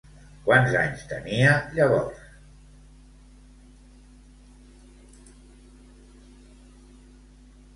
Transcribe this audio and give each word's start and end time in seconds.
Quants 0.45 0.75
anys 0.77 1.03
tenia 1.11 1.51
llavors? 1.75 2.23